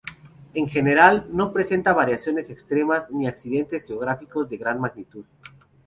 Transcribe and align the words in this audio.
En 0.55 0.67
general, 0.67 1.27
no 1.31 1.53
presenta 1.53 1.93
variaciones 1.93 2.49
extremas, 2.49 3.11
ni 3.11 3.27
accidentes 3.27 3.85
geográficos 3.85 4.49
de 4.49 4.57
gran 4.57 4.81
magnitud. 4.81 5.25